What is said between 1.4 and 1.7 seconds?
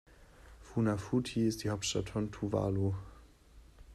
ist die